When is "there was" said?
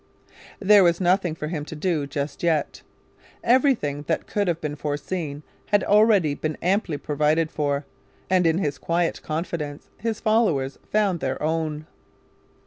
0.59-0.99